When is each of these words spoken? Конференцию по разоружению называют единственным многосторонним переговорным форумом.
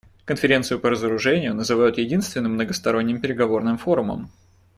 Конференцию 0.25 0.79
по 0.79 0.89
разоружению 0.89 1.53
называют 1.53 1.99
единственным 1.99 2.53
многосторонним 2.53 3.21
переговорным 3.21 3.77
форумом. 3.77 4.31